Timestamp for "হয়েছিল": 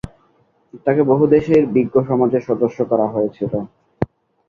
3.07-3.53